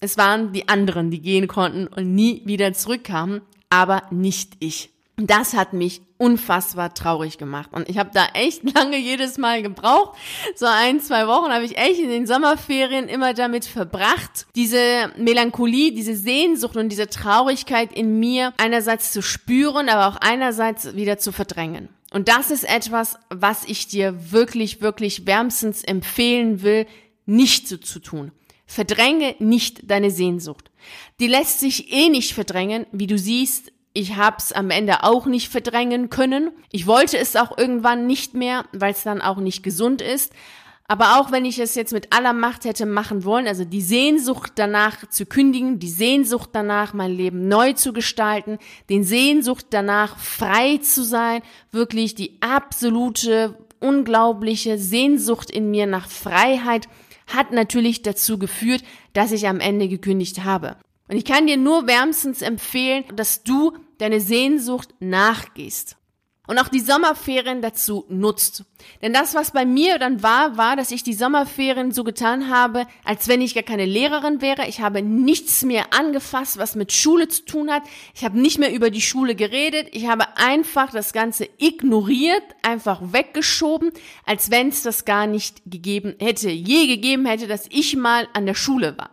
es 0.00 0.16
waren 0.16 0.52
die 0.52 0.68
anderen, 0.68 1.10
die 1.10 1.20
gehen 1.20 1.48
konnten 1.48 1.86
und 1.86 2.14
nie 2.14 2.42
wieder 2.44 2.72
zurückkamen, 2.72 3.40
aber 3.70 4.02
nicht 4.10 4.52
ich. 4.60 4.90
Das 5.16 5.54
hat 5.54 5.72
mich 5.72 6.02
unfassbar 6.18 6.94
traurig 6.94 7.38
gemacht. 7.38 7.70
Und 7.72 7.88
ich 7.88 7.98
habe 7.98 8.10
da 8.12 8.26
echt 8.34 8.62
lange 8.74 8.96
jedes 8.96 9.38
Mal 9.38 9.62
gebraucht. 9.62 10.18
So 10.54 10.66
ein, 10.66 11.00
zwei 11.00 11.26
Wochen 11.26 11.52
habe 11.52 11.64
ich 11.64 11.76
echt 11.76 12.00
in 12.00 12.08
den 12.08 12.26
Sommerferien 12.26 13.08
immer 13.08 13.34
damit 13.34 13.64
verbracht, 13.64 14.46
diese 14.54 15.12
Melancholie, 15.16 15.92
diese 15.92 16.16
Sehnsucht 16.16 16.76
und 16.76 16.88
diese 16.90 17.08
Traurigkeit 17.08 17.92
in 17.92 18.18
mir 18.18 18.52
einerseits 18.56 19.12
zu 19.12 19.22
spüren, 19.22 19.88
aber 19.88 20.08
auch 20.08 20.20
einerseits 20.20 20.94
wieder 20.94 21.18
zu 21.18 21.32
verdrängen. 21.32 21.88
Und 22.12 22.28
das 22.28 22.50
ist 22.50 22.64
etwas, 22.64 23.18
was 23.28 23.64
ich 23.64 23.88
dir 23.88 24.32
wirklich, 24.32 24.80
wirklich 24.80 25.26
wärmstens 25.26 25.82
empfehlen 25.82 26.62
will, 26.62 26.86
nicht 27.26 27.68
so 27.68 27.76
zu 27.76 27.98
tun. 27.98 28.32
Verdränge 28.64 29.36
nicht 29.38 29.90
deine 29.90 30.10
Sehnsucht. 30.10 30.70
Die 31.20 31.26
lässt 31.26 31.60
sich 31.60 31.92
eh 31.92 32.08
nicht 32.08 32.34
verdrängen, 32.34 32.86
wie 32.92 33.06
du 33.06 33.18
siehst, 33.18 33.72
ich 33.96 34.16
habe 34.16 34.36
es 34.38 34.52
am 34.52 34.70
Ende 34.70 35.04
auch 35.04 35.24
nicht 35.24 35.48
verdrängen 35.48 36.10
können. 36.10 36.50
Ich 36.70 36.86
wollte 36.86 37.16
es 37.16 37.34
auch 37.34 37.56
irgendwann 37.56 38.06
nicht 38.06 38.34
mehr, 38.34 38.66
weil 38.72 38.92
es 38.92 39.02
dann 39.02 39.22
auch 39.22 39.38
nicht 39.38 39.62
gesund 39.62 40.02
ist. 40.02 40.34
Aber 40.86 41.18
auch 41.18 41.32
wenn 41.32 41.46
ich 41.46 41.58
es 41.58 41.74
jetzt 41.74 41.94
mit 41.94 42.12
aller 42.12 42.34
Macht 42.34 42.66
hätte 42.66 42.84
machen 42.84 43.24
wollen, 43.24 43.48
also 43.48 43.64
die 43.64 43.80
Sehnsucht 43.80 44.52
danach 44.56 45.08
zu 45.08 45.24
kündigen, 45.24 45.78
die 45.78 45.88
Sehnsucht 45.88 46.50
danach, 46.52 46.92
mein 46.92 47.10
Leben 47.10 47.48
neu 47.48 47.72
zu 47.72 47.94
gestalten, 47.94 48.58
den 48.90 49.02
Sehnsucht 49.02 49.66
danach, 49.70 50.18
frei 50.18 50.76
zu 50.76 51.02
sein, 51.02 51.40
wirklich 51.72 52.14
die 52.14 52.36
absolute, 52.40 53.56
unglaubliche 53.80 54.76
Sehnsucht 54.76 55.50
in 55.50 55.70
mir 55.70 55.86
nach 55.86 56.08
Freiheit, 56.08 56.86
hat 57.26 57.50
natürlich 57.50 58.02
dazu 58.02 58.38
geführt, 58.38 58.82
dass 59.14 59.32
ich 59.32 59.48
am 59.48 59.58
Ende 59.58 59.88
gekündigt 59.88 60.44
habe. 60.44 60.76
Und 61.08 61.16
ich 61.16 61.24
kann 61.24 61.46
dir 61.46 61.56
nur 61.56 61.86
wärmstens 61.86 62.42
empfehlen, 62.42 63.04
dass 63.14 63.42
du 63.42 63.72
deine 63.98 64.20
Sehnsucht 64.20 64.94
nachgehst 65.00 65.96
und 66.46 66.58
auch 66.58 66.68
die 66.68 66.80
Sommerferien 66.80 67.62
dazu 67.62 68.04
nutzt. 68.08 68.64
Denn 69.02 69.12
das, 69.12 69.34
was 69.34 69.50
bei 69.50 69.64
mir 69.64 69.98
dann 69.98 70.22
war, 70.22 70.56
war, 70.56 70.76
dass 70.76 70.90
ich 70.90 71.02
die 71.02 71.14
Sommerferien 71.14 71.92
so 71.92 72.04
getan 72.04 72.50
habe, 72.50 72.86
als 73.04 73.28
wenn 73.28 73.40
ich 73.40 73.54
gar 73.54 73.62
keine 73.62 73.84
Lehrerin 73.84 74.40
wäre. 74.40 74.68
Ich 74.68 74.80
habe 74.80 75.02
nichts 75.02 75.64
mehr 75.64 75.92
angefasst, 75.92 76.58
was 76.58 76.76
mit 76.76 76.92
Schule 76.92 77.28
zu 77.28 77.44
tun 77.44 77.70
hat. 77.70 77.82
Ich 78.14 78.24
habe 78.24 78.38
nicht 78.38 78.58
mehr 78.58 78.72
über 78.72 78.90
die 78.90 79.00
Schule 79.00 79.34
geredet. 79.34 79.88
Ich 79.92 80.06
habe 80.06 80.36
einfach 80.36 80.90
das 80.90 81.12
Ganze 81.12 81.48
ignoriert, 81.58 82.44
einfach 82.62 83.00
weggeschoben, 83.02 83.92
als 84.24 84.50
wenn 84.50 84.68
es 84.68 84.82
das 84.82 85.04
gar 85.04 85.26
nicht 85.26 85.62
gegeben 85.66 86.14
hätte, 86.18 86.50
je 86.50 86.86
gegeben 86.86 87.26
hätte, 87.26 87.46
dass 87.46 87.66
ich 87.70 87.96
mal 87.96 88.28
an 88.32 88.46
der 88.46 88.54
Schule 88.54 88.96
war. 88.96 89.10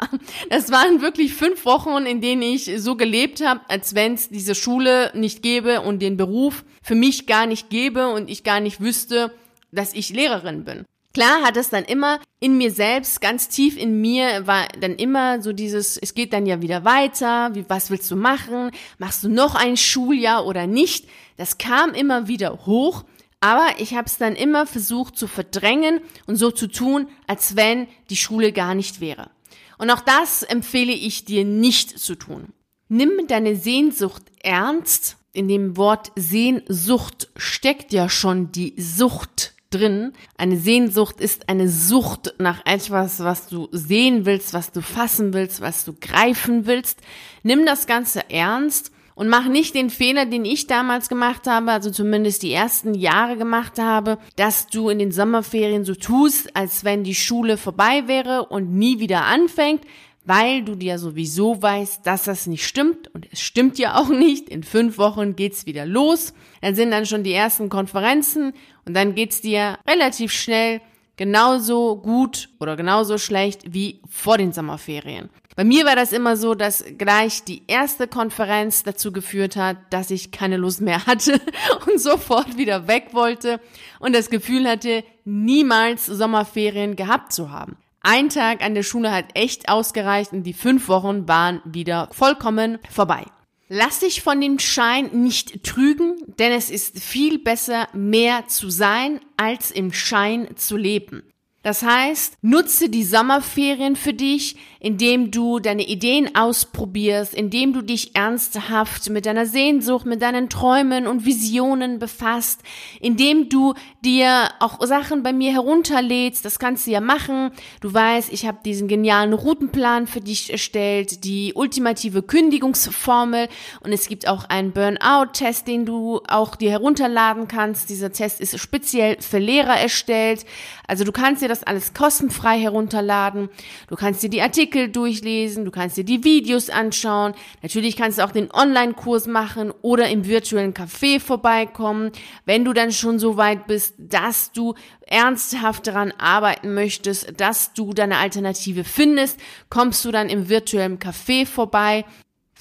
Das 0.49 0.71
waren 0.71 1.01
wirklich 1.01 1.33
fünf 1.33 1.65
Wochen, 1.65 2.05
in 2.05 2.21
denen 2.21 2.41
ich 2.41 2.71
so 2.77 2.95
gelebt 2.95 3.45
habe, 3.45 3.61
als 3.67 3.95
wenn 3.95 4.13
es 4.13 4.29
diese 4.29 4.55
Schule 4.55 5.11
nicht 5.15 5.41
gäbe 5.41 5.81
und 5.81 6.01
den 6.01 6.17
Beruf 6.17 6.63
für 6.81 6.95
mich 6.95 7.22
gar 7.27 7.45
nicht 7.45 7.69
gäbe 7.69 8.09
und 8.09 8.29
ich 8.29 8.43
gar 8.43 8.59
nicht 8.59 8.81
wüsste, 8.81 9.33
dass 9.71 9.93
ich 9.93 10.09
Lehrerin 10.09 10.63
bin. 10.63 10.85
Klar 11.13 11.43
hat 11.43 11.57
es 11.57 11.69
dann 11.69 11.83
immer 11.83 12.19
in 12.39 12.57
mir 12.57 12.71
selbst, 12.71 13.21
ganz 13.21 13.47
tief 13.47 13.77
in 13.77 14.01
mir, 14.01 14.47
war 14.47 14.67
dann 14.79 14.95
immer 14.95 15.43
so 15.43 15.53
dieses, 15.53 15.95
es 15.95 16.15
geht 16.15 16.33
dann 16.33 16.47
ja 16.47 16.61
wieder 16.63 16.85
weiter, 16.85 17.53
wie, 17.53 17.65
was 17.69 17.91
willst 17.91 18.09
du 18.09 18.15
machen? 18.15 18.71
Machst 18.97 19.23
du 19.23 19.29
noch 19.29 19.53
ein 19.53 19.77
Schuljahr 19.77 20.45
oder 20.47 20.65
nicht? 20.65 21.07
Das 21.37 21.59
kam 21.59 21.93
immer 21.93 22.27
wieder 22.27 22.65
hoch, 22.65 23.03
aber 23.41 23.67
ich 23.77 23.93
habe 23.93 24.07
es 24.07 24.17
dann 24.17 24.35
immer 24.35 24.65
versucht 24.65 25.15
zu 25.15 25.27
verdrängen 25.27 26.01
und 26.25 26.37
so 26.37 26.49
zu 26.49 26.65
tun, 26.65 27.07
als 27.27 27.55
wenn 27.55 27.87
die 28.09 28.17
Schule 28.17 28.51
gar 28.51 28.73
nicht 28.73 28.99
wäre. 28.99 29.29
Und 29.77 29.91
auch 29.91 30.01
das 30.01 30.41
empfehle 30.41 30.93
ich 30.93 31.25
dir 31.25 31.45
nicht 31.45 31.99
zu 31.99 32.15
tun. 32.15 32.53
Nimm 32.89 33.27
deine 33.27 33.55
Sehnsucht 33.55 34.23
ernst. 34.41 35.17
In 35.35 35.47
dem 35.47 35.77
Wort 35.77 36.11
Sehnsucht 36.15 37.27
steckt 37.35 37.91
ja 37.91 38.07
schon 38.07 38.51
die 38.51 38.75
Sucht 38.77 39.53
drin. 39.71 40.13
Eine 40.37 40.57
Sehnsucht 40.57 41.19
ist 41.19 41.49
eine 41.49 41.69
Sucht 41.69 42.35
nach 42.37 42.63
etwas, 42.67 43.19
was 43.19 43.47
du 43.47 43.67
sehen 43.71 44.27
willst, 44.27 44.53
was 44.53 44.71
du 44.71 44.83
fassen 44.83 45.33
willst, 45.33 45.59
was 45.59 45.85
du 45.85 45.93
greifen 45.99 46.67
willst. 46.67 46.99
Nimm 47.41 47.65
das 47.65 47.87
Ganze 47.87 48.29
ernst 48.29 48.91
und 49.15 49.27
mach 49.27 49.47
nicht 49.47 49.73
den 49.73 49.89
Fehler, 49.89 50.27
den 50.27 50.45
ich 50.45 50.67
damals 50.67 51.09
gemacht 51.09 51.47
habe, 51.47 51.71
also 51.71 51.89
zumindest 51.89 52.43
die 52.43 52.53
ersten 52.53 52.93
Jahre 52.93 53.35
gemacht 53.35 53.79
habe, 53.79 54.19
dass 54.35 54.67
du 54.67 54.89
in 54.89 54.99
den 54.99 55.11
Sommerferien 55.11 55.83
so 55.83 55.95
tust, 55.95 56.55
als 56.55 56.83
wenn 56.83 57.03
die 57.03 57.15
Schule 57.15 57.57
vorbei 57.57 58.03
wäre 58.05 58.45
und 58.45 58.71
nie 58.71 58.99
wieder 58.99 59.23
anfängt, 59.23 59.81
weil 60.25 60.63
du 60.63 60.75
dir 60.75 60.99
sowieso 60.99 61.61
weißt, 61.61 62.05
dass 62.05 62.23
das 62.23 62.47
nicht 62.47 62.65
stimmt 62.65 63.13
und 63.13 63.27
es 63.31 63.41
stimmt 63.41 63.77
ja 63.77 63.95
auch 63.95 64.09
nicht. 64.09 64.49
In 64.49 64.63
fünf 64.63 64.97
Wochen 64.97 65.35
geht's 65.35 65.65
wieder 65.65 65.85
los. 65.85 66.33
Dann 66.61 66.75
sind 66.75 66.91
dann 66.91 67.05
schon 67.05 67.23
die 67.23 67.33
ersten 67.33 67.69
Konferenzen 67.69 68.53
und 68.85 68.93
dann 68.93 69.15
geht's 69.15 69.41
dir 69.41 69.77
relativ 69.87 70.31
schnell 70.31 70.81
genauso 71.17 71.97
gut 71.97 72.49
oder 72.59 72.75
genauso 72.75 73.17
schlecht 73.17 73.73
wie 73.73 74.01
vor 74.09 74.37
den 74.37 74.53
Sommerferien. 74.53 75.29
Bei 75.55 75.63
mir 75.63 75.85
war 75.85 75.95
das 75.95 76.13
immer 76.13 76.35
so, 76.35 76.55
dass 76.55 76.83
gleich 76.97 77.43
die 77.43 77.61
erste 77.67 78.07
Konferenz 78.07 78.83
dazu 78.83 79.11
geführt 79.11 79.55
hat, 79.55 79.77
dass 79.91 80.09
ich 80.09 80.31
keine 80.31 80.57
Lust 80.57 80.81
mehr 80.81 81.05
hatte 81.05 81.39
und 81.85 81.99
sofort 81.99 82.57
wieder 82.57 82.87
weg 82.87 83.09
wollte 83.11 83.59
und 83.99 84.15
das 84.15 84.31
Gefühl 84.31 84.67
hatte, 84.67 85.03
niemals 85.25 86.07
Sommerferien 86.07 86.95
gehabt 86.95 87.33
zu 87.33 87.51
haben. 87.51 87.77
Ein 88.05 88.27
Tag 88.27 88.62
an 88.62 88.75
der 88.75 88.83
Schule 88.83 89.13
hat 89.13 89.27
echt 89.33 89.69
ausgereicht 89.69 90.33
und 90.33 90.43
die 90.43 90.53
fünf 90.53 90.89
Wochen 90.89 91.25
waren 91.29 91.62
wieder 91.63 92.10
vollkommen 92.12 92.77
vorbei. 92.89 93.24
Lass 93.69 94.01
dich 94.01 94.22
von 94.22 94.41
dem 94.41 94.60
Schein 94.60 95.10
nicht 95.24 95.63
trügen, 95.63 96.15
denn 96.38 96.51
es 96.51 96.69
ist 96.69 97.00
viel 97.00 97.39
besser, 97.39 97.88
mehr 97.93 98.45
zu 98.48 98.69
sein, 98.69 99.22
als 99.38 99.72
im 99.72 99.93
Schein 99.93 100.50
zu 100.57 100.75
leben. 100.75 101.24
Das 101.63 101.82
heißt, 101.82 102.39
nutze 102.41 102.89
die 102.89 103.05
Sommerferien 103.05 103.96
für 103.96 104.13
dich, 104.13 104.58
indem 104.82 105.32
du 105.32 105.60
deine 105.60 105.88
Ideen 105.88 106.36
ausprobierst, 106.36 107.34
indem 107.34 107.72
du 107.72 107.82
dich 107.82 108.17
ernsthaft 108.17 109.10
mit 109.10 109.25
deiner 109.25 109.46
Sehnsucht, 109.46 110.05
mit 110.05 110.22
deinen 110.22 110.50
Träumen 110.50 111.08
und 111.08 111.25
Visionen 111.25 112.00
befasst, 112.00 112.60
indem 113.00 113.48
du 113.48 113.75
dir 114.03 114.50
auch 114.60 114.86
Sachen 114.86 115.24
bei 115.24 115.32
mir 115.32 115.53
herunterlädst. 115.53 116.43
Das 116.43 116.60
kannst 116.60 116.86
du 116.86 116.91
ja 116.91 117.00
machen. 117.00 117.51
Du 117.79 117.93
weißt, 117.93 118.34
ich 118.34 118.46
habe 118.46 118.58
diesen 118.65 118.89
genialen 118.89 119.32
Routenplan 119.32 120.05
für 120.05 120.20
dich 120.20 120.51
erstellt, 120.51 121.24
die 121.24 121.53
ultimative 121.55 122.24
Kündigungsformel 122.24 123.48
und 123.79 123.93
es 123.93 124.10
gibt 124.10 124.27
auch 124.27 124.50
einen 124.50 124.74
Burnout-Test, 124.74 125.65
den 125.65 125.86
du 125.86 126.20
auch 126.27 126.58
dir 126.58 126.72
herunterladen 126.72 127.48
kannst. 127.48 127.89
Dieser 127.89 128.12
Test 128.12 128.41
ist 128.41 128.60
speziell 128.60 129.22
für 129.22 129.39
Lehrer 129.39 129.79
erstellt. 129.79 130.46
Also 130.89 131.05
du 131.05 131.13
kannst 131.13 131.41
dir 131.41 131.52
das 131.53 131.63
alles 131.63 131.93
kostenfrei 131.93 132.60
herunterladen. 132.60 133.50
Du 133.88 133.95
kannst 133.95 134.24
dir 134.24 134.29
die 134.29 134.41
Artikel 134.41 134.89
durchlesen, 134.89 135.65
du 135.65 135.72
kannst 135.72 135.98
dir 135.98 136.03
die 136.03 136.24
Videos 136.24 136.69
anschauen. 136.69 137.33
Natürlich 137.62 137.95
kannst 137.95 138.17
du 138.17 138.24
auch 138.24 138.31
den 138.31 138.51
Online-Kurs 138.51 139.27
machen 139.27 139.72
oder 139.81 140.10
im 140.10 140.25
virtuellen 140.25 140.74
Café 140.74 141.19
vorbeikommen. 141.19 142.12
Wenn 142.45 142.65
du 142.65 142.74
dann 142.74 142.91
schon 142.91 143.19
so 143.19 143.38
weit 143.38 143.67
bist, 143.67 143.95
dass 143.98 144.51
du 144.51 144.74
ernsthaft 145.05 145.88
daran 145.88 146.12
arbeiten 146.17 146.74
möchtest, 146.74 147.39
dass 147.39 147.74
du 147.74 147.93
deine 147.93 148.17
Alternative 148.17 148.83
findest, 148.83 149.39
kommst 149.69 150.03
du 150.05 150.12
dann 150.12 150.29
im 150.29 150.50
virtuellen 150.50 150.98
Café 150.98 151.45
vorbei 151.45 152.05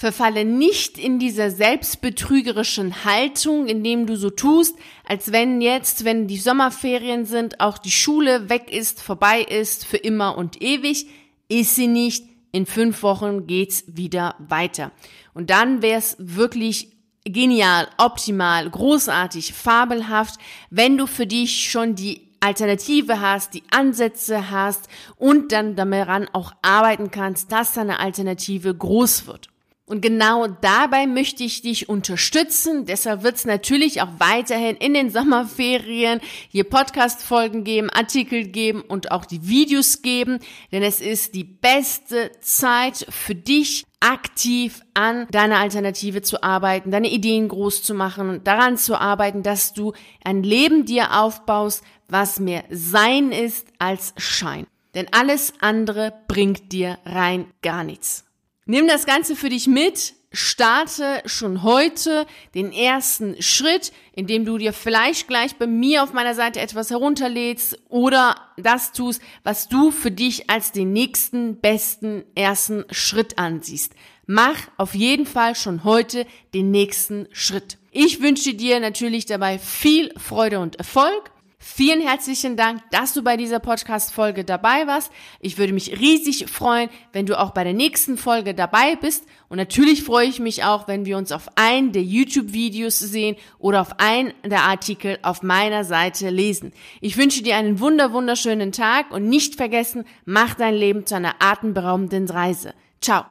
Verfalle 0.03 0.45
nicht 0.45 0.99
in 0.99 1.21
dieser 1.21 1.53
selbstbetrügerischen 1.53 3.05
Haltung, 3.05 3.69
indem 3.69 4.09
du 4.09 4.17
so 4.17 4.31
tust, 4.31 4.75
als 5.07 5.31
wenn 5.31 5.61
jetzt, 5.61 6.05
wenn 6.05 6.27
die 6.27 6.39
Sommerferien 6.39 7.25
sind, 7.25 7.61
auch 7.61 7.79
die 7.79 7.93
Schule 7.93 8.49
weg 8.49 8.73
ist, 8.73 9.01
vorbei 9.01 9.43
ist, 9.43 9.87
für 9.87 9.99
immer 9.99 10.37
und 10.37 10.61
ewig. 10.61 11.07
Ist 11.47 11.77
sie 11.77 11.87
nicht. 11.87 12.25
In 12.51 12.67
fünf 12.67 13.05
Wochen 13.05 13.47
geht's 13.47 13.85
wieder 13.87 14.35
weiter. 14.41 14.91
Und 15.35 15.51
dann 15.51 15.83
wär's 15.83 16.17
wirklich 16.19 16.89
genial, 17.25 17.87
optimal, 17.97 18.69
großartig, 18.69 19.55
fabelhaft, 19.55 20.41
wenn 20.69 20.99
du 20.99 21.07
für 21.07 21.29
dich 21.29 21.71
schon 21.71 21.95
die 21.95 22.29
Alternative 22.41 23.21
hast, 23.21 23.55
die 23.55 23.63
Ansätze 23.71 24.51
hast 24.51 24.89
und 25.17 25.53
dann 25.53 25.77
daran 25.77 26.29
auch 26.33 26.51
arbeiten 26.61 27.13
kannst, 27.13 27.53
dass 27.53 27.75
deine 27.75 28.01
Alternative 28.01 28.75
groß 28.75 29.29
wird. 29.29 29.53
Und 29.85 30.01
genau 30.01 30.47
dabei 30.47 31.07
möchte 31.07 31.43
ich 31.43 31.61
dich 31.61 31.89
unterstützen. 31.89 32.87
Deshalb 32.87 33.25
wird 33.25 33.37
es 33.37 33.45
natürlich 33.45 34.01
auch 34.01 34.09
weiterhin 34.19 34.77
in 34.77 34.95
den 34.95 35.11
Sommerferien 35.11 36.21
hier 36.49 36.65
Podcast-Folgen 36.65 37.65
geben, 37.65 37.91
Artikel 37.91 38.45
geben 38.47 38.83
und 38.83 39.11
auch 39.11 39.25
die 39.25 39.49
Videos 39.49 40.03
geben. 40.03 40.39
Denn 40.71 40.85
es 40.85 41.01
ist 41.01 41.35
die 41.35 41.45
beste 41.45 42.31
Zeit 42.41 43.07
für 43.11 43.35
dich, 43.35 43.85
aktiv 44.03 44.83
an 44.95 45.29
deiner 45.31 45.59
Alternative 45.59 46.23
zu 46.23 46.43
arbeiten, 46.43 46.91
deine 46.91 47.11
Ideen 47.11 47.49
groß 47.49 47.83
zu 47.83 47.95
machen 47.95 48.29
und 48.29 48.47
daran 48.47 48.77
zu 48.77 49.01
arbeiten, 49.01 49.43
dass 49.43 49.75
du 49.75 49.93
ein 50.25 50.43
Leben 50.43 50.85
dir 50.85 51.21
aufbaust, 51.21 51.85
was 52.09 52.41
mehr 52.41 52.65
Sein 52.71 53.31
ist 53.31 53.69
als 53.79 54.13
Schein. 54.17 54.67
Denn 54.95 55.07
alles 55.13 55.55
andere 55.61 56.13
bringt 56.29 56.73
dir 56.73 56.99
rein 57.05 57.47
gar 57.63 57.85
nichts. 57.85 58.25
Nimm 58.65 58.87
das 58.87 59.07
Ganze 59.07 59.35
für 59.35 59.49
dich 59.49 59.67
mit, 59.67 60.15
starte 60.31 61.21
schon 61.27 61.65
heute 61.65 62.27
den 62.55 62.73
ersten 62.73 63.41
Schritt, 63.43 63.93
indem 64.15 64.45
du 64.45 64.57
dir 64.57 64.73
vielleicht 64.73 65.27
gleich 65.27 65.57
bei 65.57 65.67
mir 65.67 66.03
auf 66.03 66.13
meiner 66.13 66.35
Seite 66.35 66.61
etwas 66.61 66.91
herunterlädst 66.91 67.79
oder 67.89 68.37
das 68.57 68.93
tust, 68.93 69.21
was 69.43 69.69
du 69.69 69.91
für 69.91 70.13
dich 70.13 70.49
als 70.49 70.71
den 70.71 70.93
nächsten 70.93 71.57
besten 71.57 72.25
ersten 72.37 72.85
Schritt 72.91 73.37
ansiehst. 73.37 73.95
Mach 74.27 74.57
auf 74.77 74.95
jeden 74.95 75.27
Fall 75.27 75.57
schon 75.57 75.83
heute 75.83 76.25
den 76.55 76.71
nächsten 76.71 77.27
Schritt. 77.33 77.79
Ich 77.91 78.23
wünsche 78.23 78.55
dir 78.55 78.79
natürlich 78.79 79.27
dabei 79.27 79.59
viel 79.59 80.15
Freude 80.17 80.61
und 80.61 80.77
Erfolg. 80.77 81.33
Vielen 81.65 82.01
herzlichen 82.01 82.57
Dank, 82.57 82.83
dass 82.91 83.15
du 83.15 83.23
bei 83.23 83.37
dieser 83.37 83.61
Podcast-Folge 83.61 84.43
dabei 84.43 84.89
warst. 84.89 85.13
Ich 85.39 85.59
würde 85.59 85.73
mich 85.73 86.01
riesig 86.01 86.51
freuen, 86.51 86.91
wenn 87.13 87.25
du 87.25 87.39
auch 87.39 87.53
bei 87.53 87.63
der 87.63 87.73
nächsten 87.73 88.19
Folge 88.19 88.53
dabei 88.53 88.97
bist. 88.97 89.25
Und 89.49 89.59
natürlich 89.59 90.03
freue 90.03 90.27
ich 90.27 90.41
mich 90.41 90.65
auch, 90.65 90.89
wenn 90.89 91.07
wir 91.07 91.17
uns 91.17 91.31
auf 91.31 91.49
einen 91.55 91.93
der 91.93 92.03
YouTube-Videos 92.03 92.99
sehen 92.99 93.37
oder 93.61 93.81
auf 93.81 94.01
einen 94.01 94.33
der 94.45 94.63
Artikel 94.63 95.21
auf 95.23 95.45
meiner 95.45 95.85
Seite 95.85 96.31
lesen. 96.31 96.73
Ich 97.01 97.17
wünsche 97.17 97.45
dir 97.45 97.55
einen 97.55 97.79
wunder, 97.79 98.13
wunderschönen 98.13 98.73
Tag 98.73 99.13
und 99.13 99.29
nicht 99.29 99.55
vergessen, 99.55 100.05
mach 100.25 100.55
dein 100.55 100.75
Leben 100.75 101.07
zu 101.07 101.15
einer 101.15 101.37
atemberaubenden 101.39 102.29
Reise. 102.29 102.75
Ciao. 103.01 103.21